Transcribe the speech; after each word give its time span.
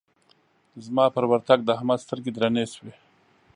زما 0.85 1.05
پر 1.15 1.23
ورتګ 1.31 1.59
د 1.65 1.69
احمد 1.77 1.99
سترګې 2.05 2.31
درنې 2.33 2.65
شوې. 2.73 2.93